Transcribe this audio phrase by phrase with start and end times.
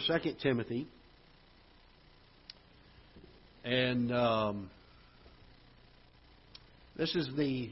[0.00, 0.86] Second Timothy,
[3.64, 4.70] and um,
[6.96, 7.70] this is the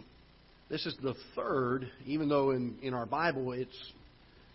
[0.68, 3.92] this is the third, even though in, in our Bible it's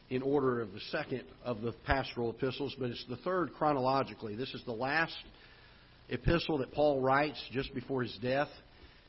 [0.09, 4.35] in order of the second of the pastoral epistles, but it's the third chronologically.
[4.35, 5.15] This is the last
[6.09, 8.49] epistle that Paul writes just before his death.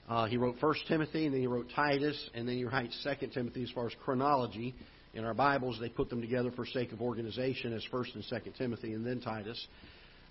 [0.09, 3.31] Uh, he wrote First Timothy, and then he wrote Titus, and then he writes Second
[3.31, 4.75] Timothy as far as chronology.
[5.15, 8.55] In our Bibles, they put them together for sake of organization as First and Second
[8.55, 9.67] Timothy, and then Titus.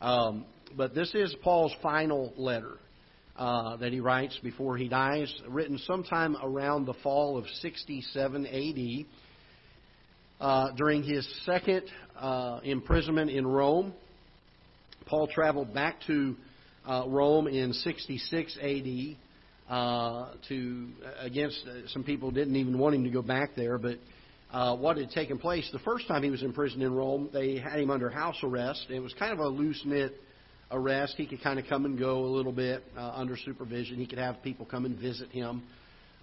[0.02, 0.46] Um,
[0.76, 2.80] but this is Paul's final letter
[3.38, 9.06] uh, that he writes before he dies, written sometime around the fall of 67 AD.
[10.40, 11.84] Uh, during his second
[12.20, 13.94] uh, imprisonment in Rome,
[15.06, 16.36] Paul traveled back to
[16.88, 19.18] uh, Rome in 66 AD.
[19.70, 20.90] Uh, to
[21.20, 24.00] against uh, some people didn't even want him to go back there, but
[24.52, 27.58] uh, what had taken place the first time he was in prison in Rome, they
[27.58, 28.88] had him under house arrest.
[28.90, 30.14] It was kind of a loose knit
[30.72, 31.14] arrest.
[31.16, 33.98] He could kind of come and go a little bit uh, under supervision.
[33.98, 35.64] He could have people come and visit him,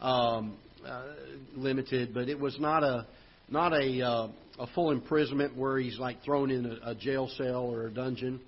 [0.00, 1.04] um, uh,
[1.54, 3.06] limited, but it was not a
[3.48, 7.62] not a uh, a full imprisonment where he's like thrown in a, a jail cell
[7.62, 8.40] or a dungeon.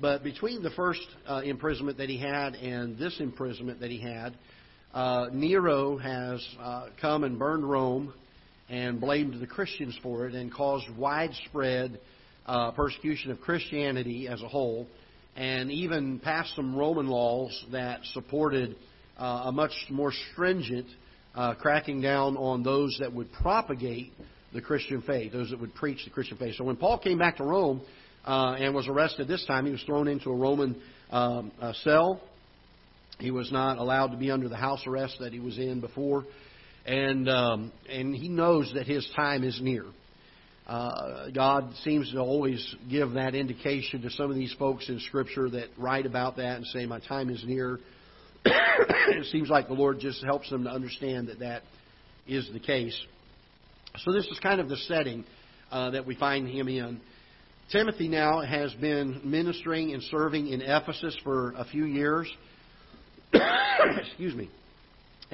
[0.00, 4.36] But between the first uh, imprisonment that he had and this imprisonment that he had,
[4.92, 8.12] uh, Nero has uh, come and burned Rome
[8.68, 12.00] and blamed the Christians for it and caused widespread
[12.46, 14.86] uh, persecution of Christianity as a whole,
[15.36, 18.76] and even passed some Roman laws that supported
[19.18, 20.86] uh, a much more stringent
[21.34, 24.12] uh, cracking down on those that would propagate
[24.52, 26.54] the Christian faith, those that would preach the Christian faith.
[26.56, 27.82] So when Paul came back to Rome
[28.24, 31.50] uh, and was arrested this time, he was thrown into a Roman um,
[31.82, 32.20] cell.
[33.18, 36.24] He was not allowed to be under the house arrest that he was in before,
[36.86, 39.84] and um, and he knows that his time is near.
[40.66, 45.50] Uh, God seems to always give that indication to some of these folks in Scripture
[45.50, 47.80] that write about that and say, My time is near.
[48.44, 51.62] it seems like the Lord just helps them to understand that that
[52.26, 52.98] is the case.
[53.98, 55.24] So, this is kind of the setting
[55.70, 57.00] uh, that we find him in.
[57.70, 62.30] Timothy now has been ministering and serving in Ephesus for a few years.
[63.32, 64.50] Excuse me.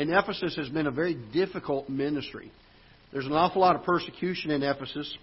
[0.00, 2.50] And Ephesus has been a very difficult ministry.
[3.12, 5.14] There's an awful lot of persecution in Ephesus,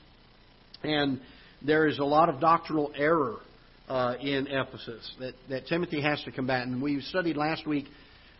[0.83, 1.19] and
[1.65, 3.37] there is a lot of doctrinal error
[3.89, 6.67] uh, in Ephesus that, that Timothy has to combat.
[6.67, 7.85] And we studied last week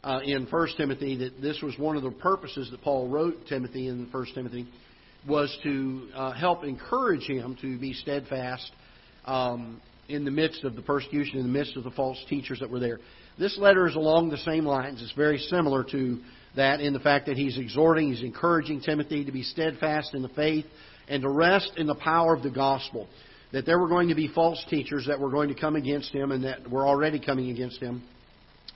[0.03, 3.87] uh, in 1 Timothy that this was one of the purposes that Paul wrote Timothy
[3.87, 4.67] in 1 Timothy
[5.27, 8.69] was to uh, help encourage him to be steadfast
[9.25, 12.69] um, in the midst of the persecution, in the midst of the false teachers that
[12.69, 12.99] were there.
[13.39, 15.01] This letter is along the same lines.
[15.01, 16.19] It's very similar to
[16.55, 20.29] that in the fact that he's exhorting, he's encouraging Timothy to be steadfast in the
[20.29, 20.65] faith
[21.07, 23.07] and to rest in the power of the gospel.
[23.53, 26.31] That there were going to be false teachers that were going to come against him
[26.31, 28.03] and that were already coming against him.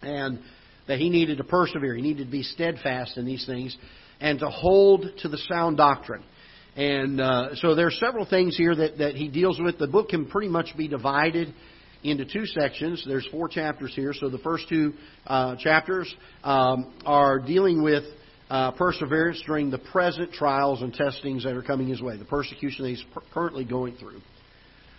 [0.01, 0.39] And
[0.87, 1.95] that he needed to persevere.
[1.95, 3.75] He needed to be steadfast in these things
[4.19, 6.23] and to hold to the sound doctrine.
[6.75, 9.77] And uh, so there are several things here that, that he deals with.
[9.77, 11.53] The book can pretty much be divided
[12.03, 13.03] into two sections.
[13.07, 14.13] There's four chapters here.
[14.13, 14.93] So the first two
[15.27, 16.13] uh, chapters
[16.43, 18.03] um, are dealing with
[18.49, 22.83] uh, perseverance during the present trials and testings that are coming his way, the persecution
[22.83, 24.19] that he's currently going through.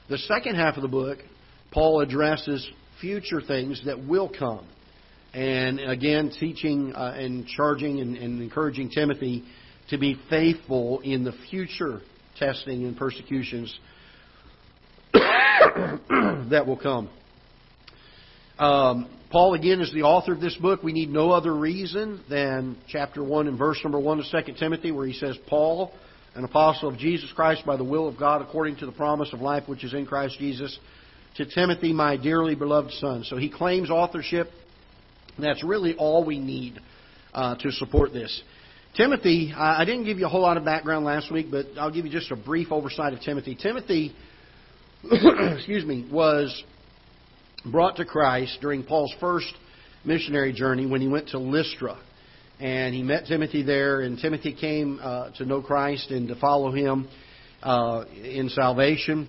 [0.09, 1.19] The second half of the book,
[1.71, 2.67] Paul addresses
[3.01, 4.67] future things that will come.
[5.35, 9.45] And again, teaching uh, and charging and, and encouraging Timothy
[9.91, 12.01] to be faithful in the future
[12.39, 13.79] testing and persecutions
[16.51, 17.11] that will come.
[18.59, 20.83] Um, Paul, again, is the author of this book.
[20.83, 24.93] We need no other reason than chapter 1 and verse number 1 of 2 Timothy,
[24.93, 25.91] where he says, Paul,
[26.35, 29.41] an apostle of Jesus Christ by the will of God, according to the promise of
[29.41, 30.79] life which is in Christ Jesus,
[31.37, 33.25] to Timothy, my dearly beloved son.
[33.25, 34.49] So he claims authorship.
[35.39, 36.79] That's really all we need
[37.33, 38.43] uh, to support this.
[38.97, 42.05] Timothy, I didn't give you a whole lot of background last week, but I'll give
[42.05, 43.55] you just a brief oversight of Timothy.
[43.55, 44.15] Timothy
[45.57, 46.63] excuse me, was
[47.67, 49.53] brought to Christ during Paul's first
[50.05, 51.99] missionary journey when he went to Lystra.
[52.61, 56.71] And he met Timothy there, and Timothy came uh, to know Christ and to follow
[56.71, 57.09] him
[57.63, 59.29] uh, in salvation.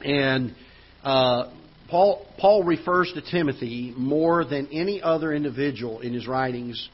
[0.00, 0.52] And
[1.04, 1.52] uh,
[1.88, 6.88] Paul, Paul refers to Timothy more than any other individual in his writings.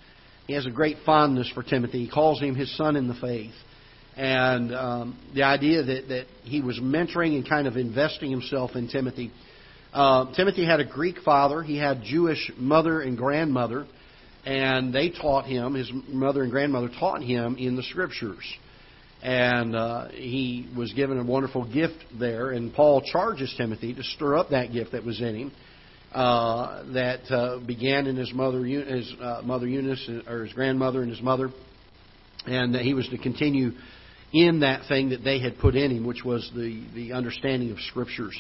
[0.47, 2.05] He has a great fondness for Timothy.
[2.05, 3.55] He calls him his son in the faith
[4.19, 8.89] and um, the idea that, that he was mentoring and kind of investing himself in
[8.89, 9.31] Timothy.
[9.93, 13.87] Uh, Timothy had a Greek father, he had Jewish mother and grandmother,
[14.45, 18.45] and they taught him, his mother and grandmother taught him in the scriptures.
[19.23, 22.51] and uh, he was given a wonderful gift there.
[22.51, 25.53] And Paul charges Timothy to stir up that gift that was in him,
[26.13, 31.11] uh, that uh, began in his mother, his uh, mother Eunice, or his grandmother and
[31.11, 31.51] his mother,
[32.47, 33.73] and that he was to continue
[34.33, 37.79] in that thing that they had put in him, which was the the understanding of
[37.81, 38.37] scriptures.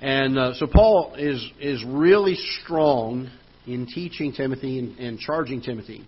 [0.00, 3.30] And uh, so Paul is is really strong
[3.66, 6.06] in teaching Timothy and, and charging Timothy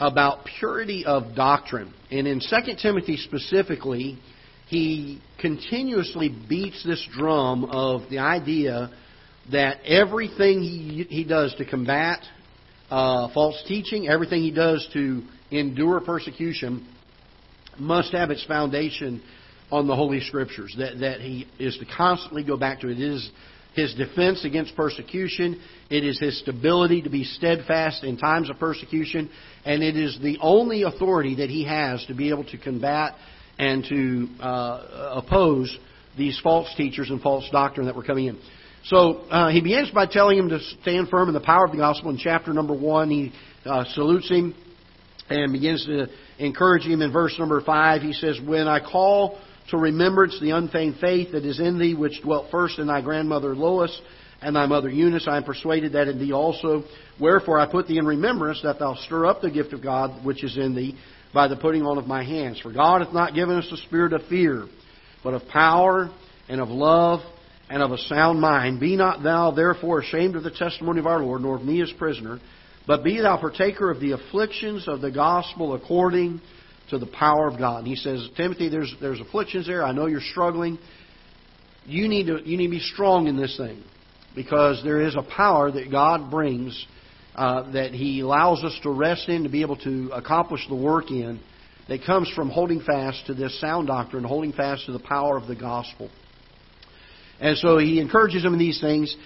[0.00, 1.92] about purity of doctrine.
[2.10, 4.18] And in 2 Timothy specifically,
[4.66, 8.90] he continuously beats this drum of the idea
[9.52, 12.20] that everything he, he does to combat
[12.90, 16.86] uh, false teaching, everything he does to endure persecution,
[17.78, 19.22] must have its foundation
[19.70, 20.74] on the Holy Scriptures.
[20.78, 23.00] That, that he is to constantly go back to it.
[23.00, 23.30] Is
[23.74, 25.60] his defense against persecution.
[25.88, 29.30] It is his stability to be steadfast in times of persecution.
[29.64, 33.14] And it is the only authority that he has to be able to combat
[33.58, 35.76] and to uh, oppose
[36.16, 38.38] these false teachers and false doctrine that were coming in.
[38.84, 41.78] So uh, he begins by telling him to stand firm in the power of the
[41.78, 42.10] gospel.
[42.10, 43.32] In chapter number one, he
[43.64, 44.54] uh, salutes him
[45.30, 46.08] and begins to
[46.46, 47.02] encourage him.
[47.02, 49.38] In verse number five, he says, When I call
[49.70, 53.54] to remembrance the unfeigned faith that is in thee, which dwelt first in thy grandmother
[53.54, 54.00] Lois
[54.40, 55.26] and thy mother Eunice.
[55.28, 56.84] I am persuaded that in thee also.
[57.20, 60.42] Wherefore I put thee in remembrance that thou stir up the gift of God which
[60.42, 60.98] is in thee
[61.32, 62.60] by the putting on of my hands.
[62.60, 64.66] For God hath not given us a spirit of fear,
[65.22, 66.10] but of power
[66.48, 67.20] and of love
[67.70, 68.80] and of a sound mind.
[68.80, 71.90] Be not thou therefore ashamed of the testimony of our Lord, nor of me as
[71.92, 72.40] prisoner,
[72.86, 76.40] but be thou partaker of the afflictions of the gospel according
[76.90, 77.78] to the power of God.
[77.78, 79.84] And he says, Timothy, there's, there's afflictions there.
[79.84, 80.78] I know you're struggling.
[81.86, 83.82] You need, to, you need to be strong in this thing
[84.34, 86.86] because there is a power that God brings
[87.34, 91.10] uh, that He allows us to rest in, to be able to accomplish the work
[91.10, 91.40] in,
[91.88, 95.46] that comes from holding fast to this sound doctrine, holding fast to the power of
[95.46, 96.10] the gospel.
[97.40, 99.16] And so he encourages them in these things.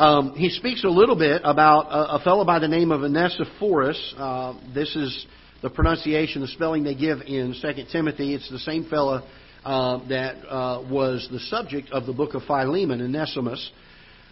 [0.00, 4.14] Um, he speaks a little bit about a, a fellow by the name of Onesiphorus.
[4.16, 5.26] Uh, this is
[5.60, 8.34] the pronunciation, the spelling they give in 2 Timothy.
[8.34, 9.28] It's the same fellow
[9.62, 13.70] uh, that uh, was the subject of the book of Philemon, Onesimus.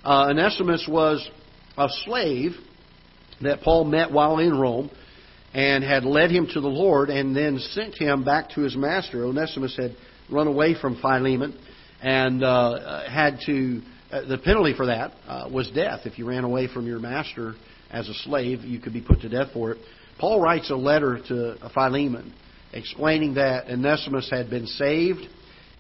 [0.03, 1.29] Uh, Onesimus was
[1.77, 2.53] a slave
[3.43, 4.91] that Paul met while in Rome
[5.53, 9.23] and had led him to the Lord and then sent him back to his master.
[9.27, 9.95] Onesimus had
[10.31, 11.61] run away from Philemon
[12.01, 13.83] and uh, had to.
[14.11, 16.01] Uh, the penalty for that uh, was death.
[16.07, 17.55] If you ran away from your master
[17.91, 19.79] as a slave, you could be put to death for it.
[20.19, 22.33] Paul writes a letter to Philemon
[22.73, 25.27] explaining that Onesimus had been saved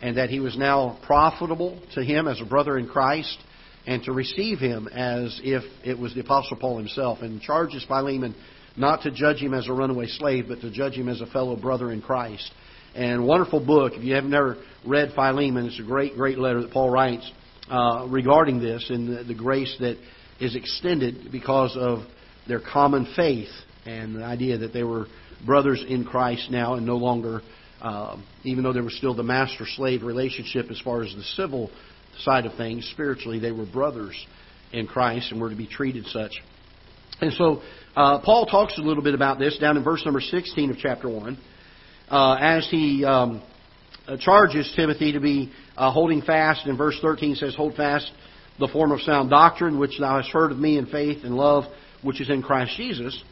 [0.02, 3.38] and that he was now profitable to him as a brother in Christ
[3.86, 8.34] and to receive him as if it was the Apostle Paul himself and charges Philemon
[8.76, 11.56] not to judge him as a runaway slave, but to judge him as a fellow
[11.56, 12.52] brother in Christ.
[12.94, 13.94] And wonderful book.
[13.94, 17.30] If you have never read Philemon, it's a great, great letter that Paul writes
[17.70, 19.96] uh, regarding this and the, the grace that
[20.40, 22.00] is extended because of
[22.46, 23.48] their common faith
[23.86, 25.06] and the idea that they were
[25.44, 27.42] brothers in Christ now and no longer,
[27.80, 31.70] uh, even though there was still the master slave relationship as far as the civil
[32.20, 34.14] side of things, spiritually, they were brothers
[34.72, 36.32] in Christ and were to be treated such.
[37.20, 37.62] And so
[37.96, 41.08] uh, Paul talks a little bit about this down in verse number 16 of chapter
[41.08, 41.38] 1
[42.10, 43.42] uh, as he um,
[44.16, 46.66] charges Timothy to be uh, holding fast.
[46.66, 48.10] In verse 13 says, Hold fast
[48.58, 51.64] the form of sound doctrine which thou hast heard of me in faith and love
[52.02, 53.22] which is in Christ Jesus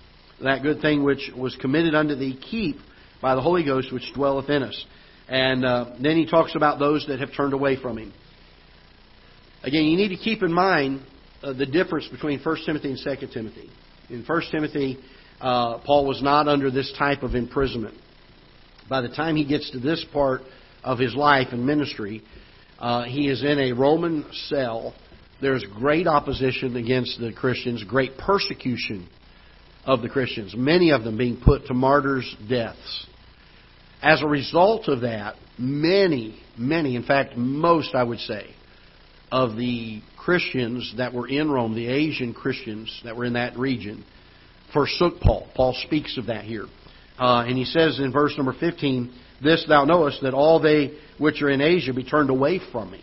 [0.42, 2.76] that good thing which was committed unto thee keep
[3.22, 4.84] by the Holy Ghost which dwelleth in us.
[5.28, 8.12] And uh, then he talks about those that have turned away from him.
[9.62, 11.00] Again, you need to keep in mind
[11.42, 13.70] uh, the difference between 1 Timothy and 2 Timothy.
[14.10, 14.98] In 1 Timothy,
[15.40, 17.94] uh, Paul was not under this type of imprisonment.
[18.88, 20.42] By the time he gets to this part
[20.86, 22.22] of his life and ministry,
[22.78, 24.94] uh, he is in a Roman cell.
[25.42, 29.08] There's great opposition against the Christians, great persecution
[29.84, 33.06] of the Christians, many of them being put to martyrs' deaths.
[34.00, 38.54] As a result of that, many, many, in fact, most, I would say,
[39.30, 44.04] of the Christians that were in Rome, the Asian Christians that were in that region,
[44.72, 45.48] forsook Paul.
[45.54, 46.66] Paul speaks of that here.
[47.18, 51.42] Uh, and he says in verse number 15, This thou knowest, that all they which
[51.42, 53.02] are in Asia be turned away from me,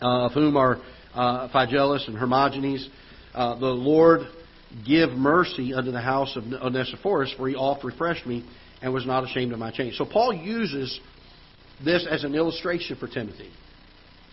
[0.00, 0.78] uh, of whom are
[1.14, 2.88] uh, Phygellus and Hermogenes.
[3.34, 4.22] Uh, the Lord
[4.86, 8.48] give mercy unto the house of Onesiphorus, for he oft refreshed me
[8.82, 9.96] and was not ashamed of my chains.
[9.98, 10.98] So Paul uses
[11.84, 13.50] this as an illustration for Timothy.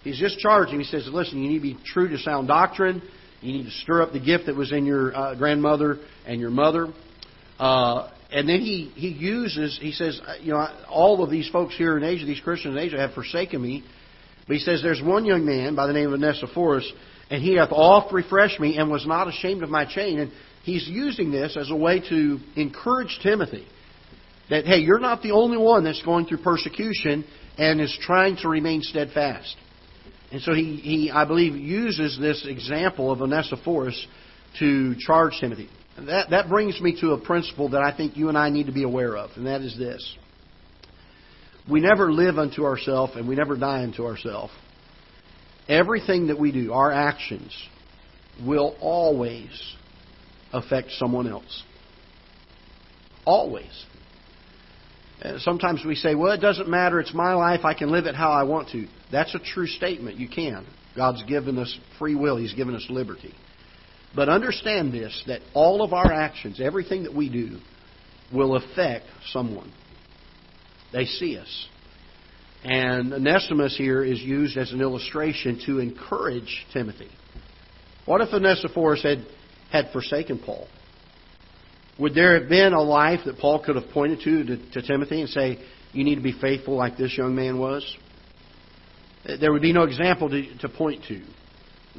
[0.03, 0.79] He's just charging.
[0.79, 3.01] He says, listen, you need to be true to sound doctrine.
[3.41, 6.50] You need to stir up the gift that was in your uh, grandmother and your
[6.50, 6.88] mother.
[7.60, 11.98] Uh, and then he, he uses, he says, you know, all of these folks here
[11.98, 13.84] in Asia, these Christians in Asia, have forsaken me.
[14.48, 16.89] But he says, there's one young man by the name of Onesiphorus,
[17.29, 20.19] and he hath oft refreshed me and was not ashamed of my chain.
[20.19, 20.31] And
[20.63, 23.65] he's using this as a way to encourage Timothy
[24.50, 27.25] that, hey, you're not the only one that's going through persecution
[27.57, 29.55] and is trying to remain steadfast.
[30.31, 34.07] And so he, he I believe, uses this example of Onesiphorus
[34.60, 35.69] to charge Timothy.
[36.06, 38.72] That, that brings me to a principle that I think you and I need to
[38.72, 40.16] be aware of, and that is this.
[41.70, 44.54] We never live unto ourselves and we never die unto ourselves.
[45.68, 47.51] Everything that we do, our actions,
[48.46, 49.50] will always
[50.54, 51.63] affect someone else.
[53.25, 53.86] Always.
[55.39, 57.01] Sometimes we say, well, it doesn't matter.
[57.01, 57.66] It's my life.
[57.66, 58.88] I can live it how I want to.
[59.12, 60.18] That's a true statement.
[60.18, 60.66] You can.
[60.96, 63.34] God's given us free will, He's given us liberty.
[64.16, 67.60] But understand this that all of our actions, everything that we do,
[68.34, 69.72] will affect someone.
[70.92, 71.68] They see us.
[72.64, 77.10] And Onesimus here is used as an illustration to encourage Timothy.
[78.06, 79.26] What if Onesiphorus had,
[79.72, 80.68] had forsaken Paul?
[82.00, 85.22] Would there have been a life that Paul could have pointed to, to to Timothy
[85.22, 85.60] and say,
[85.94, 87.98] you need to be faithful like this young man was?
[89.40, 91.22] There would be no example to, to point to.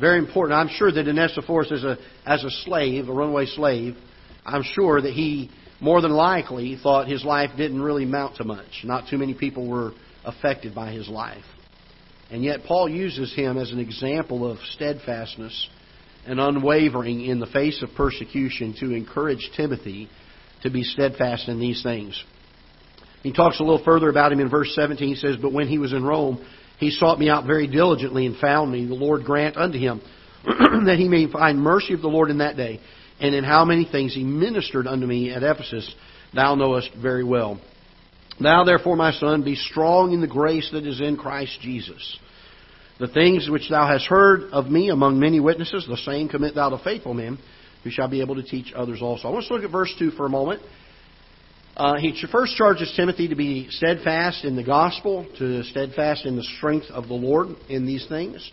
[0.00, 0.58] Very important.
[0.58, 3.96] I'm sure that Onesiphorus, as a, as a slave, a runaway slave,
[4.44, 5.50] I'm sure that he
[5.80, 8.82] more than likely thought his life didn't really amount to much.
[8.84, 9.92] Not too many people were
[10.24, 11.44] affected by his life.
[12.30, 15.68] And yet, Paul uses him as an example of steadfastness
[16.26, 20.08] and unwavering in the face of persecution to encourage Timothy
[20.62, 22.22] to be steadfast in these things.
[23.22, 25.08] He talks a little further about him in verse 17.
[25.08, 26.44] He says, But when he was in Rome,
[26.78, 28.86] he sought me out very diligently and found me.
[28.86, 30.00] The Lord grant unto him
[30.44, 32.80] that he may find mercy of the Lord in that day.
[33.20, 35.92] And in how many things he ministered unto me at Ephesus,
[36.32, 37.60] thou knowest very well.
[38.40, 42.18] Thou therefore, my son, be strong in the grace that is in Christ Jesus.
[43.00, 46.70] The things which thou hast heard of me among many witnesses, the same commit thou
[46.70, 47.38] to faithful men,
[47.82, 49.26] who shall be able to teach others also.
[49.26, 50.62] I want to look at verse 2 for a moment.
[51.78, 56.42] Uh, he first charges Timothy to be steadfast in the gospel, to steadfast in the
[56.42, 58.50] strength of the Lord in these things.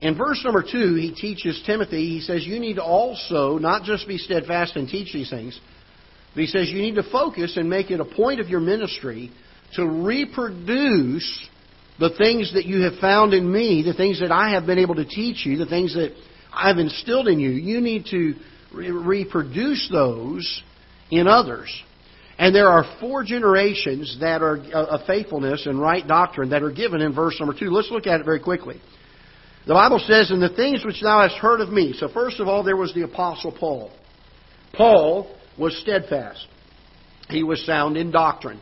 [0.00, 4.08] In verse number 2, he teaches Timothy, he says, You need to also not just
[4.08, 5.58] be steadfast and teach these things,
[6.34, 9.30] but he says you need to focus and make it a point of your ministry
[9.74, 11.48] to reproduce
[11.98, 14.94] the things that you have found in me, the things that I have been able
[14.96, 16.14] to teach you, the things that
[16.52, 17.50] I've instilled in you.
[17.50, 18.34] You need to
[18.72, 20.62] re- reproduce those
[21.10, 21.70] in others.
[22.38, 26.70] And there are four generations that are uh, of faithfulness and right doctrine that are
[26.70, 27.70] given in verse number two.
[27.70, 28.80] Let's look at it very quickly.
[29.66, 32.46] The Bible says, "In the things which thou hast heard of me." So first of
[32.46, 33.90] all, there was the apostle Paul.
[34.72, 36.46] Paul was steadfast.
[37.28, 38.60] He was sound in doctrine.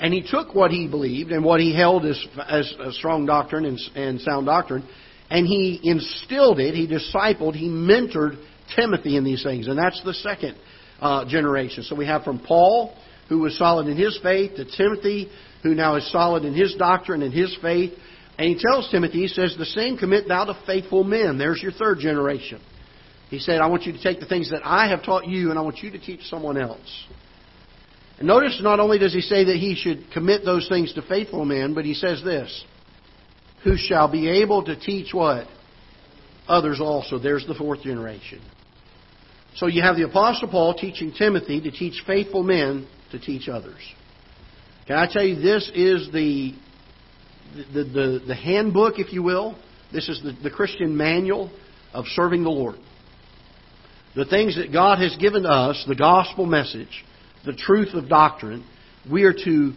[0.00, 3.78] And he took what he believed and what he held as, as strong doctrine and,
[3.96, 4.88] and sound doctrine,
[5.28, 8.42] and he instilled it, he discipled, he mentored
[8.76, 9.66] Timothy in these things.
[9.66, 10.56] And that's the second
[11.00, 11.82] uh, generation.
[11.82, 12.94] So we have from Paul,
[13.28, 15.28] who was solid in his faith, to Timothy,
[15.62, 17.92] who now is solid in his doctrine and his faith.
[18.38, 21.38] And he tells Timothy, he says, The same commit thou to faithful men.
[21.38, 22.60] There's your third generation.
[23.30, 25.58] He said, I want you to take the things that I have taught you and
[25.58, 27.06] I want you to teach someone else.
[28.18, 31.44] And notice not only does he say that he should commit those things to faithful
[31.44, 32.64] men, but he says this
[33.64, 35.46] who shall be able to teach what?
[36.46, 37.18] Others also.
[37.18, 38.40] There's the fourth generation.
[39.56, 43.80] So you have the Apostle Paul teaching Timothy to teach faithful men to teach others.
[44.86, 46.54] Can I tell you, this is the,
[47.74, 49.58] the, the, the handbook, if you will.
[49.92, 51.50] This is the, the Christian manual
[51.92, 52.76] of serving the Lord.
[54.16, 57.04] The things that God has given us, the gospel message,
[57.44, 58.64] the truth of doctrine,
[59.10, 59.72] we are to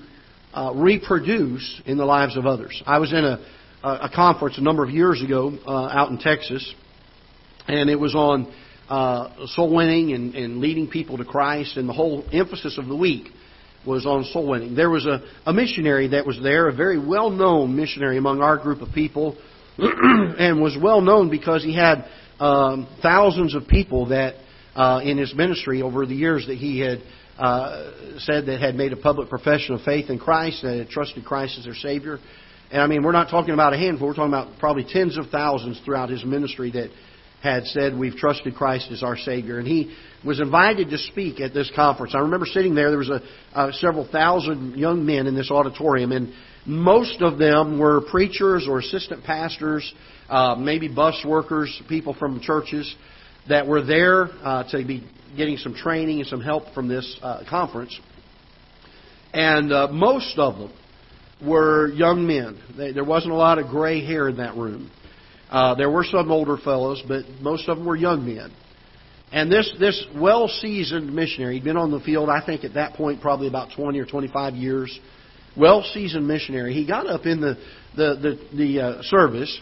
[0.53, 2.81] uh, reproduce in the lives of others.
[2.85, 3.39] I was in a,
[3.83, 6.73] a conference a number of years ago uh, out in Texas,
[7.67, 8.51] and it was on
[8.91, 12.95] uh, soul winning and, and leading people to Christ, and the whole emphasis of the
[12.95, 13.29] week
[13.87, 14.75] was on soul winning.
[14.75, 18.57] There was a, a missionary that was there, a very well known missionary among our
[18.57, 19.37] group of people,
[19.77, 22.03] and was well known because he had
[22.41, 24.35] um, thousands of people that
[24.75, 26.99] uh, in his ministry over the years that he had
[27.39, 31.23] uh, said that had made a public profession of faith in Christ, that had trusted
[31.23, 32.19] Christ as their Savior.
[32.69, 35.27] And I mean, we're not talking about a handful, we're talking about probably tens of
[35.29, 36.89] thousands throughout his ministry that
[37.41, 39.59] had said, We've trusted Christ as our Savior.
[39.59, 42.13] And he was invited to speak at this conference.
[42.15, 43.21] I remember sitting there, there was a,
[43.53, 46.33] uh, several thousand young men in this auditorium, and
[46.65, 49.91] most of them were preachers or assistant pastors,
[50.29, 52.95] uh, maybe bus workers, people from churches.
[53.49, 55.03] that were there uh, to be
[55.35, 57.99] getting some training and some help from this uh, conference.
[59.33, 60.73] And uh, most of them
[61.43, 62.61] were young men.
[62.77, 64.91] They, there wasn't a lot of gray hair in that room.
[65.51, 68.51] Uh, there were some older fellows, but most of them were young men.
[69.33, 72.93] And this, this well seasoned missionary, he'd been on the field, I think at that
[72.93, 74.97] point, probably about 20 or 25 years.
[75.55, 76.73] Well seasoned missionary.
[76.73, 77.55] He got up in the,
[77.95, 79.59] the, the, the uh, service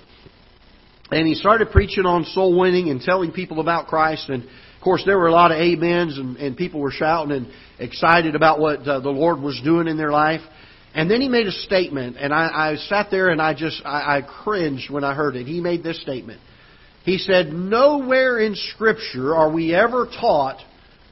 [1.12, 4.30] and he started preaching on soul winning and telling people about Christ.
[4.30, 7.48] And of course, there were a lot of amens and, and people were shouting and
[7.80, 10.42] excited about what uh, the Lord was doing in their life.
[10.94, 14.18] And then he made a statement, and I, I sat there and I just I,
[14.18, 15.46] I cringed when I heard it.
[15.46, 16.42] He made this statement.
[17.04, 20.58] He said, Nowhere in Scripture are we ever taught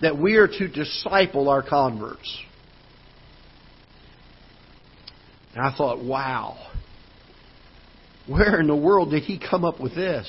[0.01, 2.43] that we are to disciple our converts.
[5.55, 6.57] And I thought, wow,
[8.27, 10.27] where in the world did he come up with this?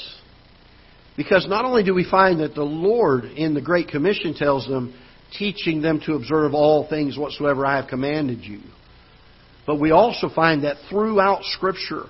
[1.16, 4.94] Because not only do we find that the Lord in the Great Commission tells them,
[5.36, 8.60] teaching them to observe all things whatsoever I have commanded you,
[9.68, 12.04] but we also find that throughout Scripture,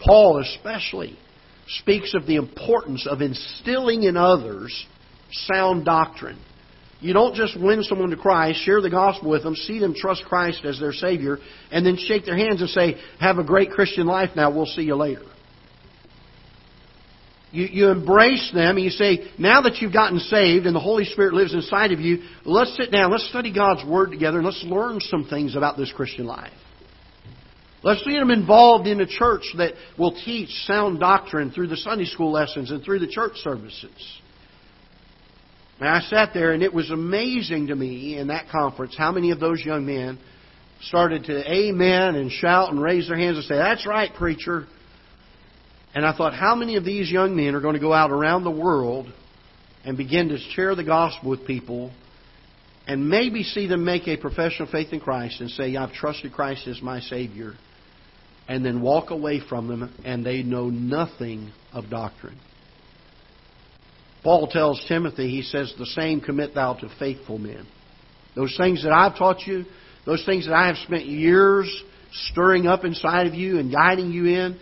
[0.00, 1.18] Paul especially
[1.66, 4.86] speaks of the importance of instilling in others
[5.32, 6.38] sound doctrine.
[7.00, 10.22] You don't just win someone to Christ, share the gospel with them, see them trust
[10.26, 11.38] Christ as their Savior,
[11.72, 14.82] and then shake their hands and say, Have a great Christian life now, we'll see
[14.82, 15.24] you later.
[17.50, 21.06] You, you embrace them and you say, Now that you've gotten saved and the Holy
[21.06, 24.62] Spirit lives inside of you, let's sit down, let's study God's Word together, and let's
[24.62, 26.52] learn some things about this Christian life.
[27.84, 32.06] Let's get them involved in a church that will teach sound doctrine through the Sunday
[32.06, 34.20] school lessons and through the church services.
[35.78, 39.32] And I sat there, and it was amazing to me in that conference how many
[39.32, 40.18] of those young men
[40.80, 44.64] started to amen and shout and raise their hands and say, That's right, preacher.
[45.94, 48.44] And I thought, how many of these young men are going to go out around
[48.44, 49.12] the world
[49.84, 51.92] and begin to share the gospel with people
[52.86, 56.66] and maybe see them make a professional faith in Christ and say, I've trusted Christ
[56.66, 57.54] as my Savior
[58.48, 62.38] and then walk away from them and they know nothing of doctrine.
[64.22, 67.66] Paul tells Timothy, he says, The same commit thou to faithful men.
[68.34, 69.64] Those things that I've taught you,
[70.06, 71.70] those things that I have spent years
[72.30, 74.58] stirring up inside of you and guiding you in,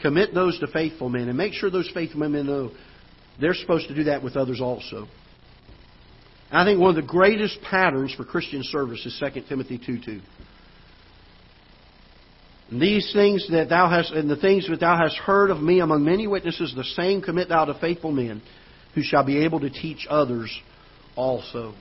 [0.00, 1.28] commit those to faithful men.
[1.28, 2.70] And make sure those faithful men know
[3.40, 5.06] they're supposed to do that with others also.
[6.50, 10.20] I think one of the greatest patterns for Christian service is 2 Timothy 2 2.
[12.72, 16.04] These things that thou hast, and the things that thou hast heard of me among
[16.04, 18.40] many witnesses, the same commit thou to faithful men,
[18.94, 20.50] who shall be able to teach others
[21.14, 21.74] also.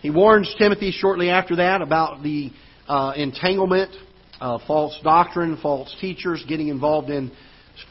[0.00, 2.50] He warns Timothy shortly after that about the
[2.88, 3.94] uh, entanglement,
[4.40, 7.30] uh, false doctrine, false teachers, getting involved in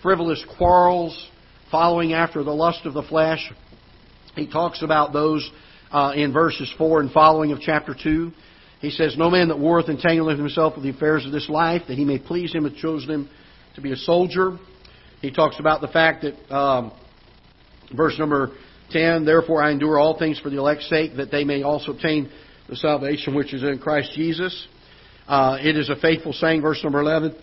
[0.02, 1.30] frivolous quarrels,
[1.72, 3.52] following after the lust of the flesh.
[4.36, 5.50] He talks about those
[5.92, 8.32] uh, in verses 4 and following of chapter 2.
[8.80, 11.98] He says, No man that warreth entangleth himself with the affairs of this life, that
[11.98, 13.30] he may please him hath chosen him
[13.76, 14.58] to be a soldier.
[15.22, 16.92] He talks about the fact that, um,
[17.96, 18.52] verse number
[18.92, 22.30] 10, Therefore I endure all things for the elect's sake, that they may also obtain
[22.70, 24.68] the salvation which is in Christ Jesus.
[25.28, 27.36] Uh, it is a faithful saying, verse number 11,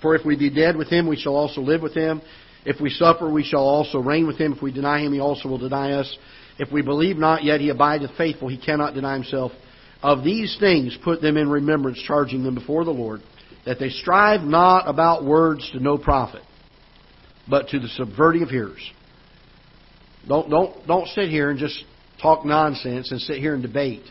[0.00, 2.22] For if we be dead with him, we shall also live with him.
[2.64, 4.52] If we suffer, we shall also reign with him.
[4.52, 6.16] If we deny him, he also will deny us.
[6.58, 8.48] If we believe not, yet he abideth faithful.
[8.48, 9.52] He cannot deny himself.
[10.02, 13.20] Of these things put them in remembrance, charging them before the Lord,
[13.66, 16.42] that they strive not about words to no profit,
[17.48, 18.90] but to the subverting of hearers.
[20.26, 21.84] Don't, don't, don't sit here and just
[22.20, 24.02] talk nonsense and sit here and debate.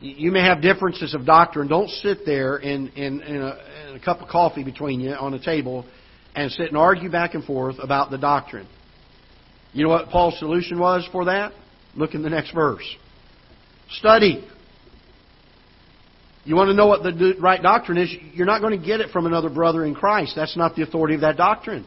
[0.00, 1.68] You may have differences of doctrine.
[1.68, 5.32] Don't sit there in, in, in, a, in a cup of coffee between you on
[5.32, 5.86] a table
[6.34, 8.66] and sit and argue back and forth about the doctrine.
[9.72, 11.52] You know what Paul's solution was for that?
[11.94, 12.84] Look in the next verse.
[13.90, 14.46] Study.
[16.44, 18.14] You want to know what the right doctrine is?
[18.34, 20.34] You're not going to get it from another brother in Christ.
[20.36, 21.86] That's not the authority of that doctrine.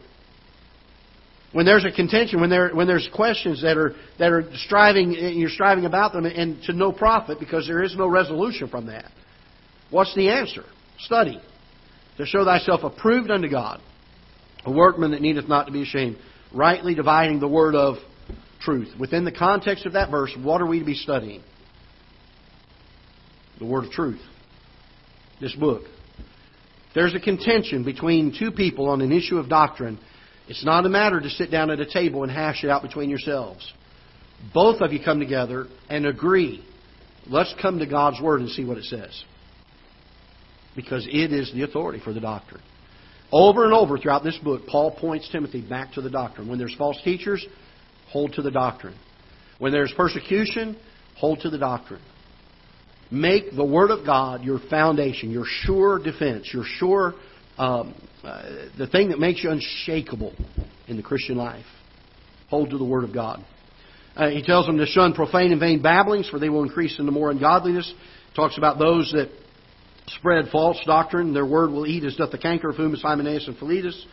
[1.52, 5.28] When there's a contention, when there when there's questions that are that are striving, eh,
[5.30, 9.10] you're striving about them, and to no profit because there is no resolution from that.
[9.90, 10.64] What's the answer?
[10.98, 11.40] Study
[12.18, 13.80] to show thyself approved unto God,
[14.66, 16.18] a workman that needeth not to be ashamed,
[16.52, 17.96] rightly dividing the word of
[18.60, 18.88] truth.
[18.98, 21.42] Within the context of that verse, what are we to be studying?
[23.60, 24.20] The word of truth
[25.40, 25.82] this book.
[26.94, 29.98] There's a contention between two people on an issue of doctrine.
[30.48, 33.10] It's not a matter to sit down at a table and hash it out between
[33.10, 33.72] yourselves.
[34.54, 36.64] Both of you come together and agree.
[37.26, 39.22] Let's come to God's Word and see what it says.
[40.74, 42.62] Because it is the authority for the doctrine.
[43.30, 46.48] Over and over throughout this book, Paul points Timothy back to the doctrine.
[46.48, 47.44] When there's false teachers,
[48.10, 48.96] hold to the doctrine.
[49.58, 50.78] When there's persecution,
[51.16, 52.00] hold to the doctrine.
[53.10, 57.14] Make the Word of God your foundation, your sure defense, your sure,
[57.56, 58.42] um, uh,
[58.76, 60.34] the thing that makes you unshakable
[60.86, 61.64] in the Christian life.
[62.50, 63.44] Hold to the Word of God.
[64.16, 67.12] Uh, he tells them to shun profane and vain babblings, for they will increase into
[67.12, 67.92] more ungodliness.
[68.34, 69.30] Talks about those that
[70.08, 71.32] spread false doctrine.
[71.32, 74.06] Their word will eat as doth the canker, of whom is Hymenaeus and Philetus,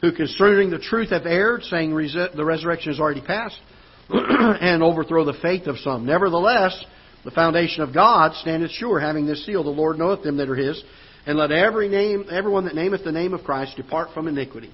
[0.00, 3.58] who concerning the truth have erred, saying the resurrection is already past,
[4.10, 6.06] and overthrow the faith of some.
[6.06, 6.84] Nevertheless,
[7.24, 10.56] the foundation of God standeth sure, having this seal: the Lord knoweth them that are
[10.56, 10.82] His,
[11.26, 14.70] and let every name, everyone that nameth the name of Christ, depart from iniquity.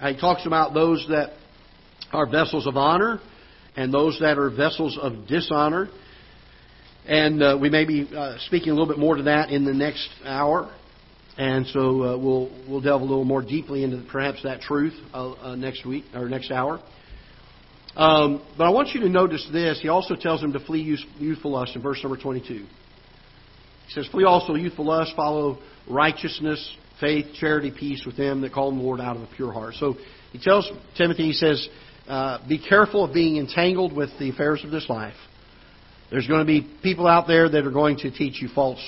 [0.00, 1.34] He talks about those that
[2.12, 3.20] are vessels of honor
[3.76, 5.88] and those that are vessels of dishonor.
[7.06, 9.72] And uh, we may be uh, speaking a little bit more to that in the
[9.72, 10.74] next hour.
[11.38, 15.32] And so uh, we'll we'll delve a little more deeply into perhaps that truth uh,
[15.32, 16.82] uh, next week or next hour.
[17.96, 19.80] Um, but I want you to notice this.
[19.80, 22.54] He also tells them to flee youthful lust in verse number 22.
[22.54, 22.66] He
[23.88, 28.82] says, "Flee also youthful lust, follow righteousness, faith, charity, peace with them that call the
[28.82, 29.96] Lord out of a pure heart." So
[30.32, 31.68] he tells Timothy, he says,
[32.08, 35.16] uh, be careful of being entangled with the affairs of this life.
[36.10, 38.80] There's going to be people out there that are going to teach you false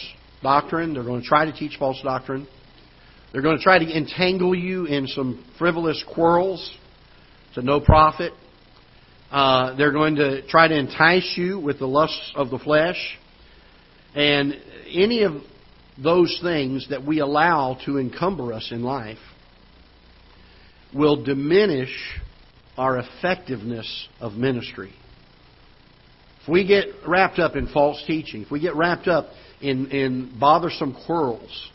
[0.42, 0.94] doctrine.
[0.94, 2.46] They're going to try to teach false doctrine.
[3.32, 6.76] They're going to try to entangle you in some frivolous quarrels
[7.54, 8.32] to no profit.
[9.30, 13.18] Uh, they're going to try to entice you with the lusts of the flesh.
[14.14, 14.54] And
[14.90, 15.34] any of
[16.02, 19.18] those things that we allow to encumber us in life
[20.94, 21.92] will diminish
[22.78, 24.92] our effectiveness of ministry.
[26.42, 29.26] If we get wrapped up in false teaching, if we get wrapped up
[29.60, 31.70] in, in bothersome quarrels,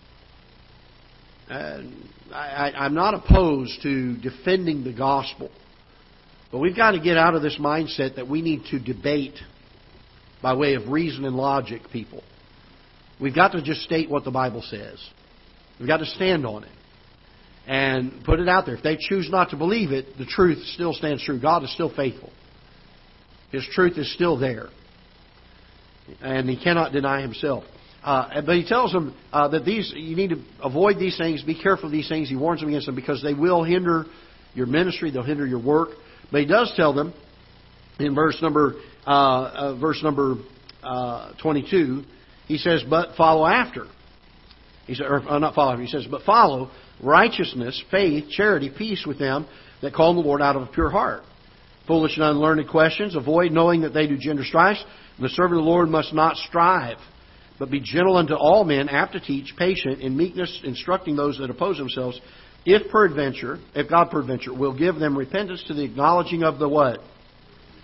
[1.49, 1.81] uh,
[2.31, 5.51] I, I'm not opposed to defending the gospel.
[6.53, 9.33] But we've got to get out of this mindset that we need to debate
[10.39, 12.23] by way of reason and logic people.
[13.19, 15.03] We've got to just state what the Bible says.
[15.79, 16.71] We've got to stand on it
[17.65, 18.75] and put it out there.
[18.75, 21.41] If they choose not to believe it, the truth still stands true.
[21.41, 22.31] God is still faithful.
[23.51, 24.67] His truth is still there.
[26.21, 27.63] And he cannot deny himself.
[28.03, 31.59] Uh, but he tells them uh, that these you need to avoid these things, be
[31.59, 32.29] careful of these things.
[32.29, 34.05] He warns them against them because they will hinder
[34.53, 35.89] your ministry, they'll hinder your work.
[36.33, 37.13] But he does tell them
[37.99, 38.73] in verse number
[39.05, 40.37] uh, uh verse number
[40.81, 42.03] uh, 22.
[42.47, 43.85] He says, "But follow after."
[44.87, 45.77] He said, or uh, not follow.
[45.77, 49.47] He says, "But follow righteousness, faith, charity, peace with them
[49.83, 51.21] that call the Lord out of a pure heart.
[51.85, 54.83] Foolish and unlearned questions, avoid knowing that they do gender strifes.
[55.19, 56.97] The servant of the Lord must not strive,
[57.59, 61.51] but be gentle unto all men, apt to teach, patient, in meekness, instructing those that
[61.51, 62.19] oppose themselves,
[62.65, 66.99] if peradventure, if God peradventure, will give them repentance to the acknowledging of the what?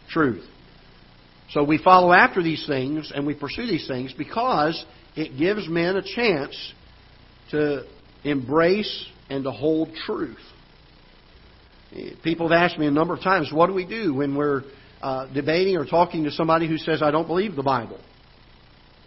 [0.10, 0.46] Truth.
[1.52, 4.84] So we follow after these things and we pursue these things because
[5.16, 6.74] it gives men a chance
[7.52, 7.86] to
[8.24, 10.38] embrace and to hold truth.
[12.24, 14.62] People have asked me a number of times, what do we do when we're
[15.02, 18.00] uh, debating or talking to somebody who says, I don't believe the Bible?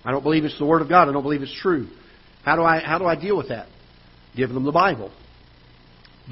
[0.04, 1.08] I don't believe it's the Word of God.
[1.08, 1.88] I don't believe it's true.
[2.44, 3.68] How do I, how do I deal with that?
[4.34, 5.12] Give them the Bible.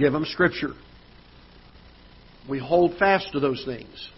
[0.01, 0.73] Give them Scripture.
[2.49, 4.11] We hold fast to those things.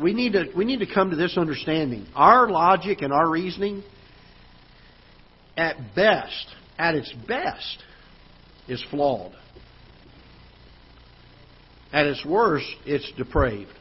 [0.00, 2.06] We need to, we need to come to this understanding.
[2.14, 3.82] Our logic and our reasoning,
[5.56, 6.46] at best,
[6.78, 7.82] at its best,
[8.68, 9.32] is flawed.
[11.92, 13.72] At its worst, it's depraved.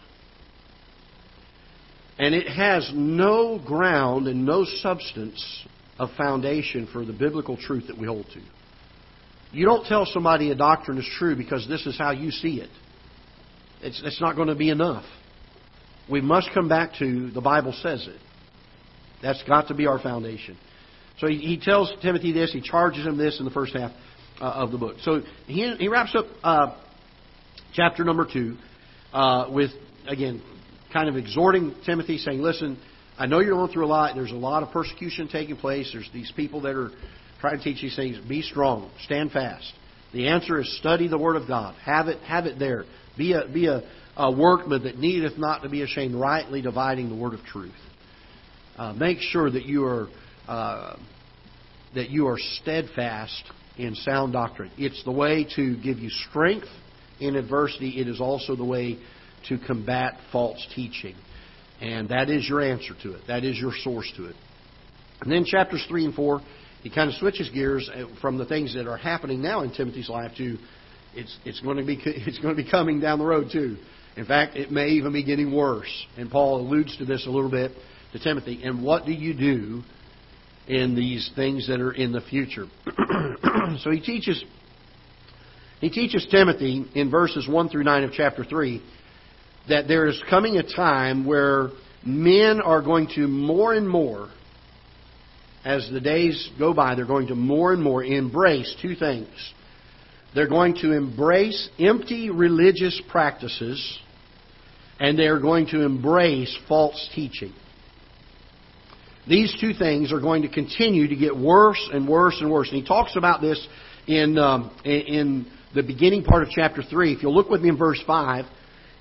[2.17, 5.67] And it has no ground and no substance
[5.99, 8.41] of foundation for the biblical truth that we hold to.
[9.55, 12.69] You don't tell somebody a doctrine is true because this is how you see it.
[13.81, 15.05] It's, it's not going to be enough.
[16.11, 18.19] We must come back to the Bible says it.
[19.21, 20.57] That's got to be our foundation.
[21.19, 22.51] So he, he tells Timothy this.
[22.51, 23.91] He charges him this in the first half
[24.41, 24.97] uh, of the book.
[25.03, 26.77] So he, he wraps up uh,
[27.73, 28.57] chapter number two
[29.13, 29.71] uh, with,
[30.05, 30.43] again,
[30.91, 32.77] kind of exhorting Timothy, saying, Listen,
[33.17, 34.15] I know you're going through a lot.
[34.15, 35.91] There's a lot of persecution taking place.
[35.93, 36.91] There's these people that are
[37.49, 38.17] trying to teach these things.
[38.27, 38.91] Be strong.
[39.03, 39.71] Stand fast.
[40.13, 41.75] The answer is study the Word of God.
[41.83, 42.85] Have it, have it there.
[43.17, 43.83] Be a, be a,
[44.17, 47.73] a workman that needeth not to be ashamed, rightly dividing the Word of truth.
[48.77, 50.07] Uh, make sure that you are
[50.47, 50.97] uh,
[51.93, 53.43] that you are steadfast
[53.77, 54.71] in sound doctrine.
[54.77, 56.67] It's the way to give you strength
[57.19, 57.99] in adversity.
[57.99, 58.99] It is also the way
[59.49, 61.15] to combat false teaching.
[61.79, 63.21] And that is your answer to it.
[63.27, 64.35] That is your source to it.
[65.21, 66.41] And then chapters 3 and 4,
[66.85, 70.07] he kind of switches gears uh, from the things that are happening now in Timothy's
[70.07, 70.55] life to
[71.15, 73.77] it's, it's, going to be, it's going to be coming down the road too.
[74.15, 76.05] In fact, it may even be getting worse.
[76.15, 77.71] And Paul alludes to this a little bit
[78.13, 78.61] to Timothy.
[78.63, 79.81] And what do you do
[80.67, 82.67] in these things that are in the future?
[83.79, 84.43] so he teaches
[85.81, 88.79] he teaches Timothy in verses 1 through 9 of chapter 3
[89.69, 91.69] that there is coming a time where
[92.05, 94.29] men are going to more and more
[95.65, 99.27] as the days go by, they're going to more and more embrace two things.
[100.35, 103.99] They're going to embrace empty religious practices
[104.99, 107.53] and they are going to embrace false teaching.
[109.27, 112.69] These two things are going to continue to get worse and worse and worse.
[112.69, 113.65] And he talks about this
[114.07, 117.13] in, um, in the beginning part of chapter 3.
[117.13, 118.45] If you'll look with me in verse 5,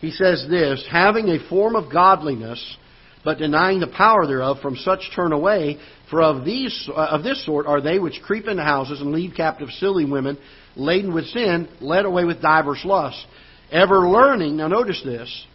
[0.00, 2.76] he says this Having a form of godliness,
[3.24, 5.78] but denying the power thereof, from such turn away.
[6.10, 9.34] For of, these, uh, of this sort are they which creep into houses and lead
[9.34, 10.38] captive silly women,
[10.76, 13.24] laden with sin, led away with divers lusts.
[13.72, 15.46] Ever learning, now notice this,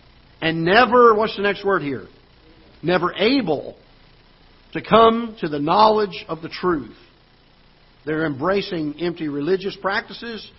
[0.41, 2.07] and never, what's the next word here?
[2.81, 3.77] Never able
[4.73, 6.95] to come to the knowledge of the truth.
[8.05, 10.49] They're embracing empty religious practices.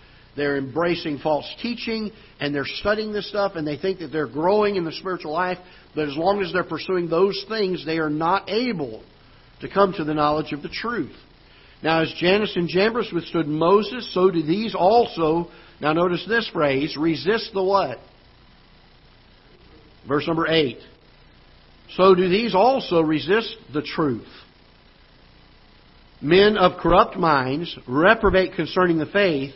[0.41, 4.75] They're embracing false teaching and they're studying this stuff and they think that they're growing
[4.75, 5.59] in the spiritual life,
[5.93, 9.03] but as long as they're pursuing those things, they are not able
[9.59, 11.15] to come to the knowledge of the truth.
[11.83, 15.51] Now, as Jannes and Jambres withstood Moses, so do these also.
[15.79, 17.99] Now, notice this phrase resist the what?
[20.07, 20.79] Verse number 8.
[21.97, 24.25] So do these also resist the truth.
[26.19, 29.53] Men of corrupt minds reprobate concerning the faith,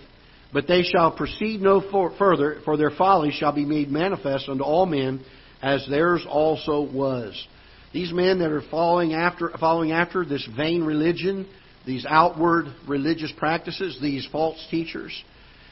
[0.54, 1.82] but they shall proceed no
[2.18, 5.24] further, for their folly shall be made manifest unto all men,
[5.62, 7.48] as theirs also was.
[7.94, 11.48] These men that are following after, following after this vain religion,
[11.86, 15.24] these outward religious practices, these false teachers,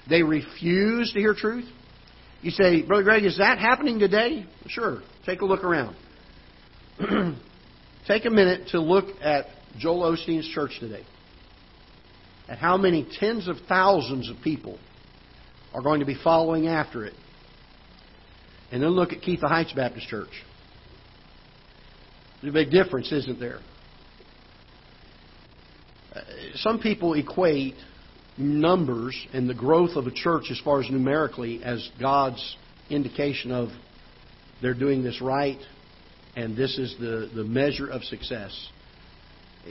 [0.10, 1.66] they refuse to hear truth.
[2.42, 4.46] You say, Brother Greg, is that happening today?
[4.68, 5.02] Sure.
[5.26, 5.96] Take a look around.
[8.08, 9.46] Take a minute to look at
[9.78, 11.06] Joel Osteen's church today.
[12.48, 14.78] At how many tens of thousands of people
[15.74, 17.14] are going to be following after it.
[18.72, 20.30] And then look at Ketha Heights Baptist Church.
[22.42, 23.60] There's a big difference, isn't there?
[26.14, 26.22] Uh,
[26.56, 27.76] some people equate
[28.38, 32.58] numbers and the growth of a church as far as numerically as God's
[32.90, 33.70] indication of
[34.62, 35.60] they're doing this right
[36.36, 38.70] and this is the, the measure of success.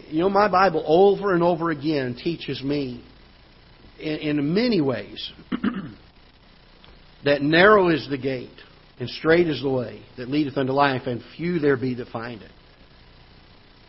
[0.09, 3.05] You know, my Bible over and over again teaches me
[3.98, 5.33] in, in many ways
[7.24, 8.50] that narrow is the gate
[8.98, 12.40] and straight is the way that leadeth unto life, and few there be that find
[12.40, 12.50] it.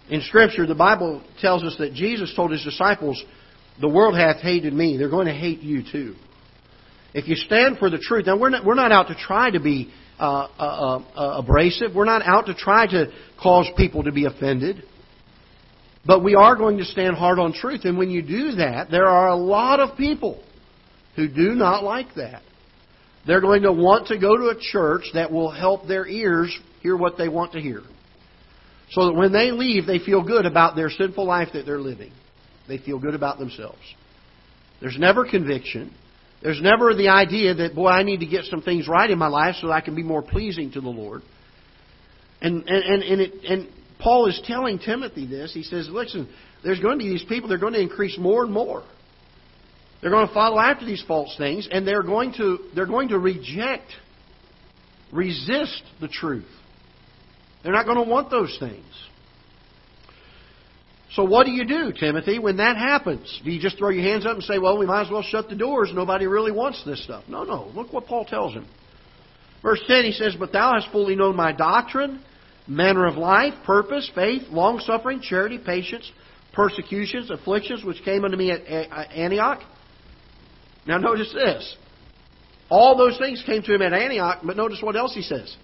[0.09, 3.23] In Scripture, the Bible tells us that Jesus told his disciples,
[3.79, 4.97] The world hath hated me.
[4.97, 6.15] They're going to hate you too.
[7.13, 9.59] If you stand for the truth, now we're not, we're not out to try to
[9.59, 11.93] be uh, uh, uh, abrasive.
[11.95, 13.11] We're not out to try to
[13.41, 14.83] cause people to be offended.
[16.05, 17.81] But we are going to stand hard on truth.
[17.85, 20.43] And when you do that, there are a lot of people
[21.15, 22.41] who do not like that.
[23.25, 26.97] They're going to want to go to a church that will help their ears hear
[26.97, 27.81] what they want to hear.
[28.91, 32.11] So that when they leave, they feel good about their sinful life that they're living.
[32.67, 33.79] They feel good about themselves.
[34.81, 35.93] There's never conviction.
[36.41, 39.27] There's never the idea that, boy, I need to get some things right in my
[39.27, 41.21] life so that I can be more pleasing to the Lord.
[42.41, 45.53] And, and, and, and, it, and Paul is telling Timothy this.
[45.53, 46.29] He says, listen,
[46.63, 48.83] there's going to be these people, they're going to increase more and more.
[50.01, 53.19] They're going to follow after these false things, and they're going to, they're going to
[53.19, 53.89] reject,
[55.13, 56.49] resist the truth.
[57.63, 58.83] They're not going to want those things.
[61.13, 63.41] So what do you do, Timothy, when that happens?
[63.45, 65.47] Do you just throw your hands up and say, well, we might as well shut
[65.47, 65.91] the doors.
[65.93, 67.23] Nobody really wants this stuff.
[67.27, 67.71] No, no.
[67.75, 68.65] Look what Paul tells him.
[69.61, 72.21] Verse 10, he says, But thou hast fully known my doctrine,
[72.67, 76.09] manner of life, purpose, faith, long suffering, charity, patience,
[76.53, 79.61] persecutions, afflictions, which came unto me at uh, Antioch.
[80.87, 81.75] Now notice this.
[82.69, 85.55] All those things came to him at Antioch, but notice what else he says.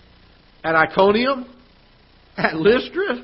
[0.63, 1.47] At Iconium,
[2.37, 3.23] at Lystra,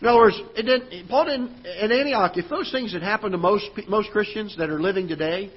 [0.00, 3.38] in other words, it didn't, Paul didn't, in Antioch, if those things had happened to
[3.38, 5.50] most, most Christians that are living today,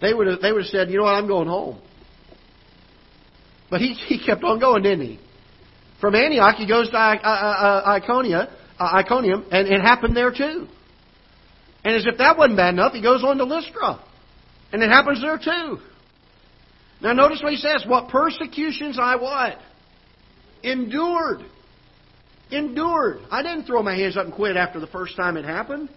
[0.00, 1.80] they would have, they would have said, you know what, I'm going home.
[3.70, 5.20] But he, he kept on going, didn't he?
[6.00, 10.66] From Antioch, he goes to Iconia, uh, Iconium, and it happened there too.
[11.84, 14.02] And as if that wasn't bad enough, he goes on to Lystra.
[14.72, 15.78] And it happens there too.
[17.02, 17.84] Now notice what he says.
[17.86, 19.58] What persecutions I what?
[20.62, 21.44] Endured.
[22.50, 23.20] Endured.
[23.30, 25.88] I didn't throw my hands up and quit after the first time it happened.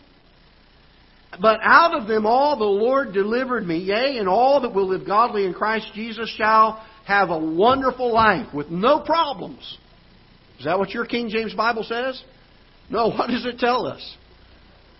[1.41, 5.05] But out of them all the Lord delivered me, yea, and all that will live
[5.05, 9.77] godly in Christ Jesus shall have a wonderful life with no problems.
[10.59, 12.21] Is that what your King James Bible says?
[12.89, 14.17] No, what does it tell us?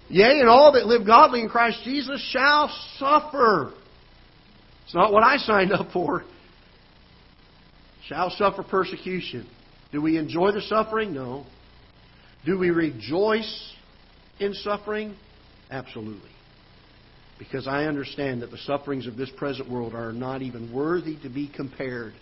[0.10, 3.74] Yea, and all that live godly in Christ Jesus shall suffer.
[4.86, 6.24] It's not what I signed up for.
[8.08, 9.48] Shall suffer persecution.
[9.92, 11.14] Do we enjoy the suffering?
[11.14, 11.46] No.
[12.46, 13.74] Do we rejoice
[14.40, 15.16] in suffering?
[15.72, 16.30] Absolutely.
[17.40, 21.30] Because I understand that the sufferings of this present world are not even worthy to
[21.30, 22.14] be compared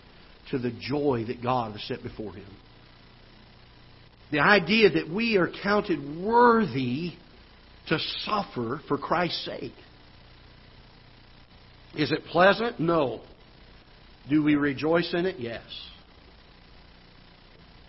[0.50, 2.46] to the joy that God has set before Him.
[4.32, 7.12] The idea that we are counted worthy
[7.88, 9.74] to suffer for Christ's sake.
[11.94, 12.80] Is it pleasant?
[12.80, 13.20] No.
[14.30, 15.38] Do we rejoice in it?
[15.38, 15.62] Yes.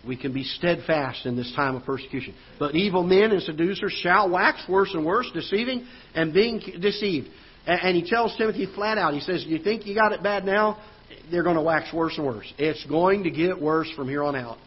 [0.06, 2.34] We can be steadfast in this time of persecution.
[2.58, 7.28] But evil men and seducers shall wax worse and worse, deceiving and being deceived.
[7.66, 10.82] And he tells Timothy flat out, he says, You think you got it bad now?
[11.30, 12.52] They're going to wax worse and worse.
[12.58, 14.58] It's going to get worse from here on out.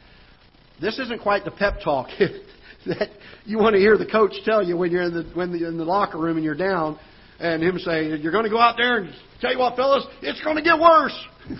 [0.79, 2.07] This isn't quite the pep talk
[2.85, 3.09] that
[3.45, 5.77] you want to hear the coach tell you when you're in the, when the, in
[5.77, 6.99] the locker room and you're down,
[7.39, 10.41] and him say, You're going to go out there and tell you what, fellas, it's
[10.43, 11.25] going to get worse.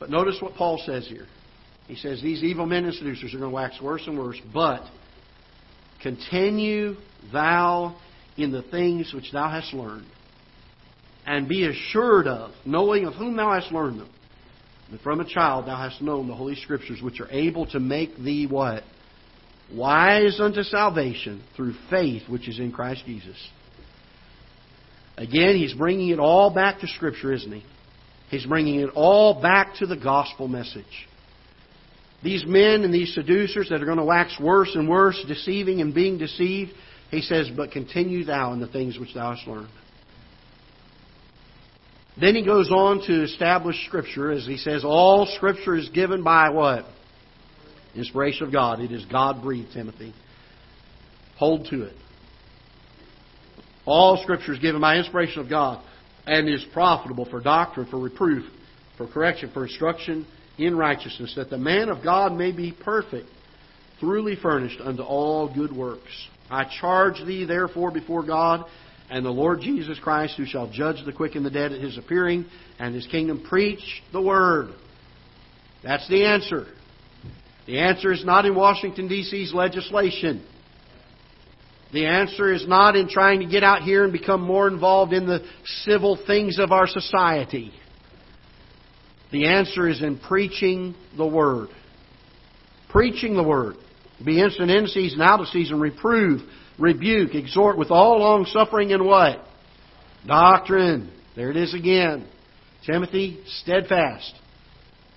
[0.00, 1.26] but notice what Paul says here.
[1.86, 4.82] He says, These evil men and seducers are going to wax worse and worse, but
[6.02, 6.96] continue
[7.32, 7.96] thou
[8.36, 10.06] in the things which thou hast learned,
[11.24, 14.10] and be assured of, knowing of whom thou hast learned them,
[14.90, 18.16] that from a child thou hast known the Holy Scriptures, which are able to make
[18.16, 18.82] thee what?
[19.72, 23.36] Wise unto salvation through faith which is in Christ Jesus.
[25.16, 27.64] Again, he's bringing it all back to Scripture, isn't he?
[28.28, 30.84] He's bringing it all back to the gospel message.
[32.22, 35.94] These men and these seducers that are going to wax worse and worse, deceiving and
[35.94, 36.72] being deceived,
[37.10, 39.68] he says, But continue thou in the things which thou hast learned.
[42.18, 46.48] Then he goes on to establish Scripture as he says, All Scripture is given by
[46.50, 46.86] what?
[47.94, 48.80] Inspiration of God.
[48.80, 50.14] It is God breathed, Timothy.
[51.36, 51.94] Hold to it.
[53.84, 55.84] All Scripture is given by inspiration of God
[56.26, 58.44] and is profitable for doctrine, for reproof,
[58.96, 60.26] for correction, for instruction
[60.58, 63.28] in righteousness, that the man of God may be perfect,
[64.00, 66.28] thoroughly furnished unto all good works.
[66.50, 68.64] I charge thee therefore before God
[69.10, 71.96] and the Lord Jesus Christ, who shall judge the quick and the dead at his
[71.98, 72.46] appearing
[72.78, 74.74] and his kingdom, preach the word.
[75.82, 76.66] That's the answer.
[77.66, 80.44] The answer is not in Washington, D.C.'s legislation.
[81.92, 85.26] The answer is not in trying to get out here and become more involved in
[85.26, 85.46] the
[85.84, 87.72] civil things of our society.
[89.30, 91.68] The answer is in preaching the Word.
[92.90, 93.76] Preaching the Word.
[94.24, 96.40] Be instant in season, out of season, reprove,
[96.78, 99.38] rebuke, exhort with all long suffering and what?
[100.26, 101.12] Doctrine.
[101.34, 102.26] There it is again.
[102.84, 104.32] Timothy, steadfast.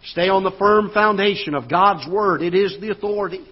[0.04, 2.42] Stay on the firm foundation of God's Word.
[2.42, 3.46] It is the authority.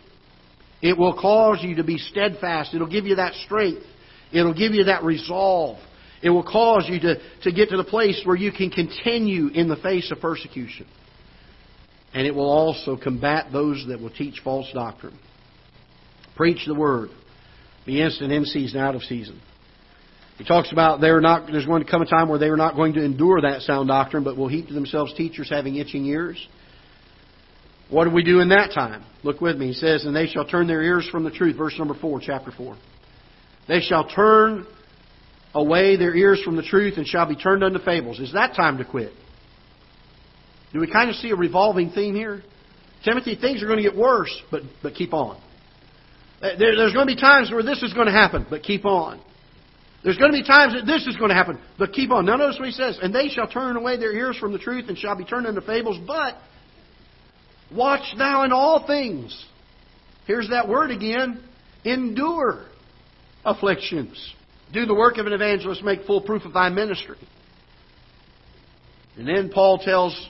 [0.81, 2.73] It will cause you to be steadfast.
[2.73, 3.83] It'll give you that strength.
[4.31, 5.77] It'll give you that resolve.
[6.21, 9.67] It will cause you to, to get to the place where you can continue in
[9.67, 10.87] the face of persecution.
[12.13, 15.17] And it will also combat those that will teach false doctrine.
[16.35, 17.09] Preach the word.
[17.87, 19.41] Be instant in season, out of season.
[20.37, 22.75] He talks about they're not, there's going to come a time where they are not
[22.75, 26.37] going to endure that sound doctrine, but will heap to themselves teachers having itching ears.
[27.89, 29.05] What do we do in that time?
[29.23, 29.67] Look with me.
[29.67, 31.55] He says, And they shall turn their ears from the truth.
[31.57, 32.77] Verse number 4, chapter 4.
[33.69, 34.67] They shall turn
[35.55, 38.19] away their ears from the truth and shall be turned unto fables.
[38.19, 39.13] Is that time to quit?
[40.73, 42.43] Do we kind of see a revolving theme here?
[43.05, 45.41] Timothy, things are going to get worse, but, but keep on.
[46.41, 48.85] Uh, there, there's going to be times where this is going to happen, but keep
[48.85, 49.19] on.
[50.03, 52.25] There's going to be times that this is going to happen, but keep on.
[52.25, 52.99] Now notice what he says.
[53.01, 55.61] And they shall turn away their ears from the truth and shall be turned into
[55.61, 56.37] fables, but
[57.75, 59.45] watch thou in all things.
[60.25, 61.43] Here's that word again.
[61.83, 62.65] Endure
[63.43, 64.33] afflictions.
[64.71, 67.17] Do the work of an evangelist, make full proof of thy ministry.
[69.17, 70.29] And then Paul tells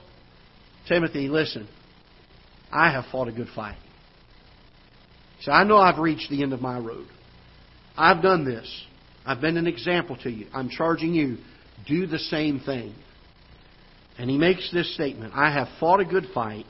[0.87, 1.67] Timothy, listen,
[2.71, 3.77] I have fought a good fight.
[5.41, 7.07] So I know I've reached the end of my road.
[7.95, 8.85] I've done this.
[9.25, 10.47] I've been an example to you.
[10.53, 11.37] I'm charging you.
[11.85, 12.95] Do the same thing.
[14.17, 16.65] And he makes this statement I have fought a good fight.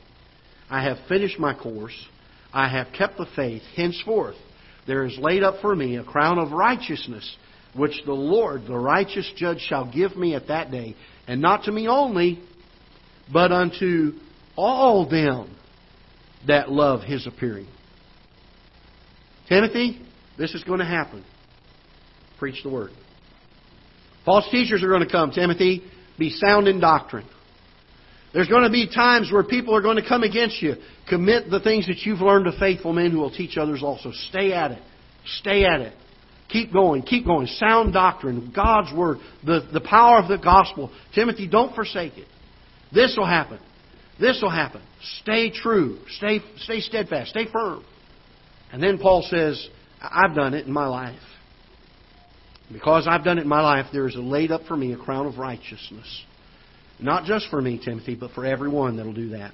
[0.70, 1.96] I have finished my course.
[2.54, 3.62] I have kept the faith.
[3.76, 4.36] Henceforth,
[4.86, 7.38] there is laid up for me a crown of righteousness
[7.76, 10.96] which the Lord, the righteous judge, shall give me at that day,
[11.28, 12.40] and not to me only,
[13.32, 14.14] but unto
[14.56, 15.56] all them
[16.48, 17.68] that love his appearing.
[19.50, 20.02] Timothy,
[20.38, 21.24] this is going to happen.
[22.40, 22.92] Preach the word.
[24.26, 25.84] False teachers are going to come, Timothy.
[26.20, 27.26] Be sound in doctrine.
[28.34, 30.76] There's going to be times where people are going to come against you.
[31.10, 34.12] Commit the things that you've learned to faithful men who will teach others also.
[34.30, 34.82] Stay at it.
[35.26, 35.94] Stay at it.
[36.50, 37.02] Keep going.
[37.02, 37.48] Keep going.
[37.48, 38.52] Sound doctrine.
[38.56, 39.18] God's Word.
[39.46, 40.92] The, the power of the gospel.
[41.16, 42.28] Timothy, don't forsake it.
[42.94, 43.60] This will happen.
[44.20, 44.82] This will happen.
[45.22, 46.00] Stay true.
[46.10, 47.30] Stay, stay steadfast.
[47.30, 47.84] Stay firm.
[48.72, 49.68] And then Paul says,
[50.02, 51.20] I've done it in my life.
[52.72, 55.26] Because I've done it in my life, there is laid up for me a crown
[55.26, 56.24] of righteousness.
[57.00, 59.54] Not just for me, Timothy, but for everyone that will do that.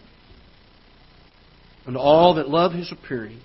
[1.85, 3.41] And all that love his appearing,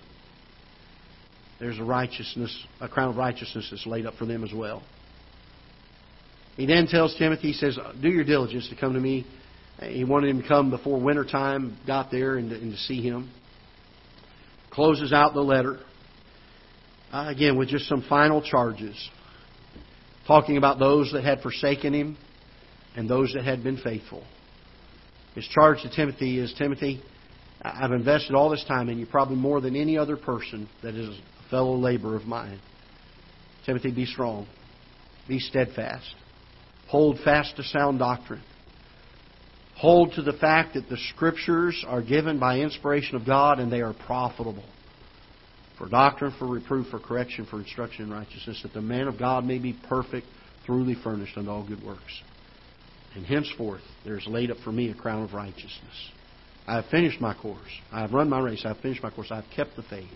[1.58, 4.82] there's a righteousness, a crown of righteousness that's laid up for them as well.
[6.56, 9.26] He then tells Timothy, he says, Do your diligence to come to me.
[9.82, 13.02] He wanted him to come before winter time, got there and to, and to see
[13.02, 13.30] him.
[14.78, 15.80] Closes out the letter.
[17.12, 19.10] Uh, again, with just some final charges.
[20.28, 22.16] Talking about those that had forsaken him
[22.94, 24.22] and those that had been faithful.
[25.34, 27.02] His charge to Timothy is Timothy,
[27.60, 31.08] I've invested all this time in you, probably more than any other person that is
[31.08, 32.60] a fellow laborer of mine.
[33.66, 34.46] Timothy, be strong.
[35.26, 36.14] Be steadfast.
[36.86, 38.44] Hold fast to sound doctrine.
[39.78, 43.80] Hold to the fact that the Scriptures are given by inspiration of God and they
[43.80, 44.64] are profitable
[45.78, 49.44] for doctrine, for reproof, for correction, for instruction in righteousness, that the man of God
[49.44, 50.26] may be perfect,
[50.66, 52.22] truly furnished unto all good works.
[53.14, 56.10] And henceforth there is laid up for me a crown of righteousness.
[56.66, 57.70] I have finished my course.
[57.92, 58.62] I have run my race.
[58.64, 59.28] I have finished my course.
[59.30, 60.08] I have kept the faith.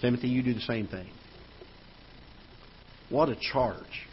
[0.00, 1.10] Timothy, you do the same thing.
[3.10, 4.06] What a charge.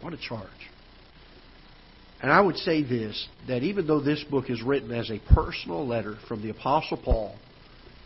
[0.00, 0.48] What a charge.
[2.24, 5.86] And I would say this that even though this book is written as a personal
[5.86, 7.36] letter from the Apostle Paul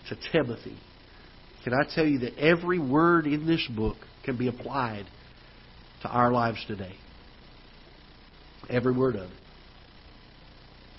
[0.08, 0.76] to Timothy,
[1.62, 5.04] can I tell you that every word in this book can be applied
[6.02, 6.96] to our lives today?
[8.68, 9.36] Every word of it.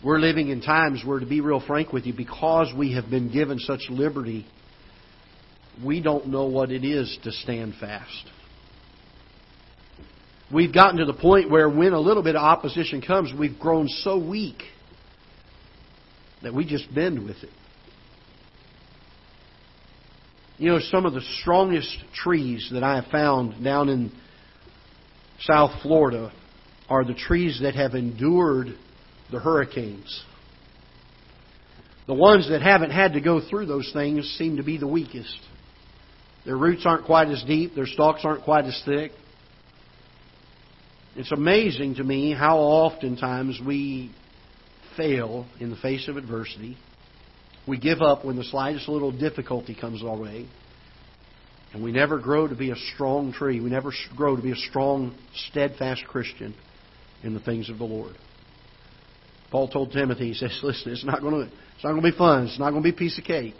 [0.01, 3.33] We're living in times where, to be real frank with you, because we have been
[3.33, 4.45] given such liberty,
[5.83, 8.29] we don't know what it is to stand fast.
[10.51, 13.87] We've gotten to the point where when a little bit of opposition comes, we've grown
[13.87, 14.63] so weak
[16.41, 17.49] that we just bend with it.
[20.57, 24.11] You know, some of the strongest trees that I have found down in
[25.41, 26.33] South Florida
[26.89, 28.67] are the trees that have endured
[29.31, 30.23] the hurricanes.
[32.07, 35.39] The ones that haven't had to go through those things seem to be the weakest.
[36.43, 39.11] Their roots aren't quite as deep, their stalks aren't quite as thick.
[41.19, 44.09] It's amazing to me how oftentimes we
[44.95, 46.77] fail in the face of adversity.
[47.67, 50.47] We give up when the slightest little difficulty comes our way.
[51.73, 53.59] And we never grow to be a strong tree.
[53.59, 55.13] We never grow to be a strong,
[55.49, 56.55] steadfast Christian
[57.21, 58.15] in the things of the Lord.
[59.51, 61.41] Paul told Timothy, he says, listen, it's not going to,
[61.75, 62.47] it's not going to be fun.
[62.47, 63.55] It's not going to be a piece of cake.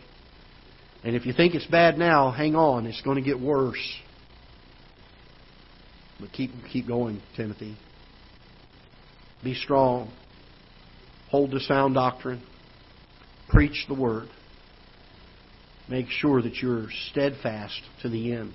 [1.04, 2.86] And if you think it's bad now, hang on.
[2.86, 3.84] It's going to get worse.
[6.20, 7.78] But keep, keep going, Timothy.
[9.44, 10.12] Be strong.
[11.30, 12.44] Hold to sound doctrine.
[13.50, 14.28] Preach the word.
[15.88, 18.54] Make sure that you're steadfast to the end.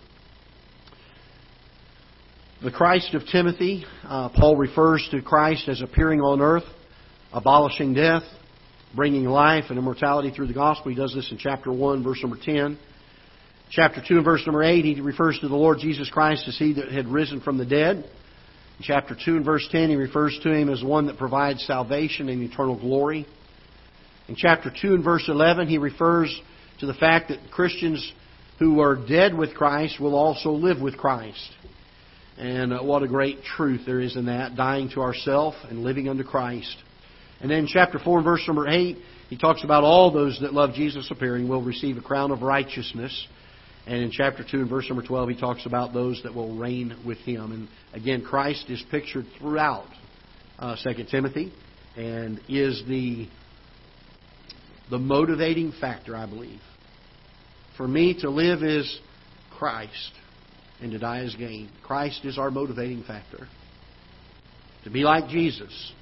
[2.62, 6.65] The Christ of Timothy, uh, Paul refers to Christ as appearing on earth
[7.35, 8.23] abolishing death,
[8.95, 10.91] bringing life and immortality through the gospel.
[10.91, 12.79] He does this in chapter 1, verse number 10.
[13.75, 16.75] Chapter 2 and verse number 8, he refers to the Lord Jesus Christ as he
[16.75, 17.97] that had risen from the dead.
[17.97, 22.29] In chapter 2 and verse 10, he refers to him as one that provides salvation
[22.29, 23.27] and eternal glory.
[24.29, 26.41] In chapter 2 and verse 11, he refers
[26.79, 28.12] to the fact that Christians
[28.61, 31.51] who are dead with Christ will also live with Christ.
[32.39, 36.09] And uh, what a great truth there is in that, dying to ourself and living
[36.09, 36.77] unto Christ.
[37.41, 38.99] And then chapter 4 and verse number 8,
[39.31, 43.27] he talks about all those that love Jesus appearing will receive a crown of righteousness.
[43.87, 46.97] And in chapter 2 and verse number 12, he talks about those that will reign
[47.07, 47.53] with him.
[47.53, 49.89] And again, Christ is pictured throughout
[50.59, 51.53] uh, 2 Timothy
[51.97, 53.28] and is the,
[54.91, 56.61] the motivating factor, I believe.
[57.76, 59.01] For me, to live is
[59.59, 60.12] Christ,
[60.80, 61.70] and to die is gain.
[61.82, 63.49] Christ is our motivating factor.
[64.85, 65.93] To be like Jesus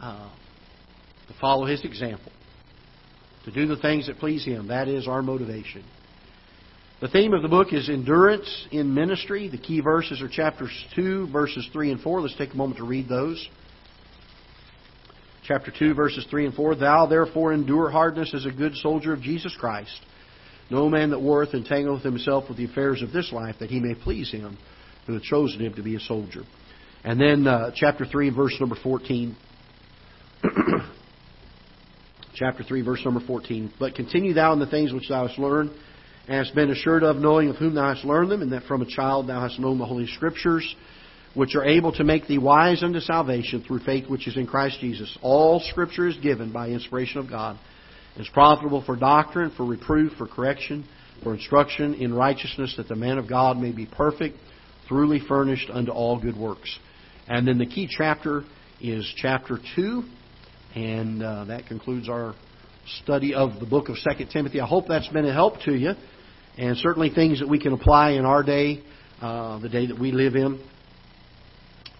[0.00, 0.30] uh,
[1.28, 2.32] to follow His example,
[3.44, 4.68] to do the things that please Him.
[4.68, 5.84] That is our motivation.
[7.02, 9.48] The theme of the book is endurance in ministry.
[9.48, 12.20] The key verses are chapters 2, verses 3 and 4.
[12.20, 13.44] Let's take a moment to read those.
[15.44, 16.76] Chapter 2, verses 3 and 4.
[16.76, 19.98] Thou therefore endure hardness as a good soldier of Jesus Christ.
[20.70, 23.96] No man that warreth entangleth himself with the affairs of this life, that he may
[23.96, 24.56] please him
[25.08, 26.42] who hath chosen him to be a soldier.
[27.02, 29.36] And then uh, chapter 3, verse number 14.
[32.36, 33.72] chapter 3, verse number 14.
[33.80, 35.72] But continue thou in the things which thou hast learned,
[36.28, 38.86] hast been assured of, knowing of whom thou hast learned them, and that from a
[38.86, 40.74] child thou hast known the Holy Scriptures,
[41.34, 44.78] which are able to make thee wise unto salvation through faith which is in Christ
[44.80, 45.16] Jesus.
[45.22, 47.58] All Scripture is given by inspiration of God,
[48.14, 50.86] and is profitable for doctrine, for reproof, for correction,
[51.22, 54.36] for instruction in righteousness, that the man of God may be perfect,
[54.88, 56.78] truly furnished unto all good works.
[57.28, 58.44] And then the key chapter
[58.80, 60.02] is chapter 2,
[60.74, 62.34] and uh, that concludes our
[63.02, 64.60] study of the book of 2 Timothy.
[64.60, 65.92] I hope that's been a help to you,
[66.58, 68.82] and certainly things that we can apply in our day,
[69.20, 70.60] uh, the day that we live in.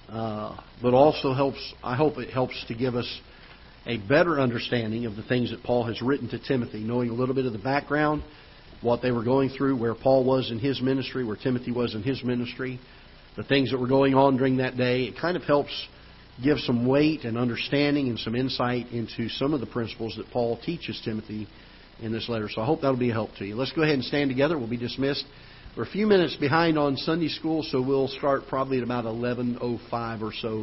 [0.09, 3.21] Uh, but also helps, I hope it helps to give us
[3.87, 7.35] a better understanding of the things that Paul has written to Timothy, knowing a little
[7.35, 8.23] bit of the background,
[8.83, 12.03] what they were going through, where Paul was in his ministry, where Timothy was in
[12.03, 12.79] his ministry,
[13.37, 15.05] the things that were going on during that day.
[15.05, 15.73] It kind of helps
[16.43, 20.59] give some weight and understanding and some insight into some of the principles that Paul
[20.65, 21.49] teaches Timothy
[22.01, 22.49] in this letter.
[22.49, 23.55] So I hope that'll be a help to you.
[23.55, 24.59] Let's go ahead and stand together.
[24.59, 25.25] We'll be dismissed.
[25.77, 30.23] We're a few minutes behind on Sunday school, so we'll start probably at about 11:05
[30.23, 30.59] or so